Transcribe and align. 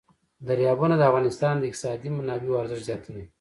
دریابونه 0.47 0.95
د 0.97 1.03
افغانستان 1.11 1.55
د 1.57 1.63
اقتصادي 1.69 2.09
منابعو 2.17 2.59
ارزښت 2.63 2.85
زیاتوي. 2.89 3.25